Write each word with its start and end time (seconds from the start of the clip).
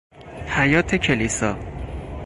حیاط 0.55 0.95
کلیسا 0.95 1.55